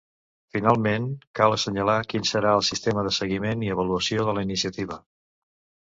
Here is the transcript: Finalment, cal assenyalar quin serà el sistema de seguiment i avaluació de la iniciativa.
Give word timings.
Finalment, 0.53 1.05
cal 1.41 1.53
assenyalar 1.59 1.99
quin 2.15 2.27
serà 2.31 2.55
el 2.61 2.67
sistema 2.73 3.07
de 3.11 3.15
seguiment 3.21 3.69
i 3.71 3.73
avaluació 3.79 4.29
de 4.31 4.39
la 4.41 4.51
iniciativa. 4.51 5.03